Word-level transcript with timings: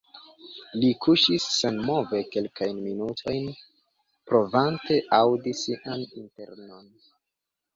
Li 0.83 0.87
kuŝis 1.05 1.43
senmove 1.57 2.21
kelkajn 2.35 2.81
minutojn, 2.87 3.45
provante 4.31 4.99
aŭdi 5.19 5.55
sian 5.61 6.05
internon. 6.25 6.91